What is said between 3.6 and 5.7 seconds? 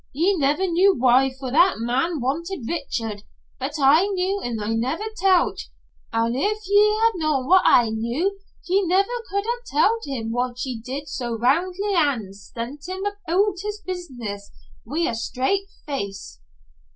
I knew an' I never tell't ye.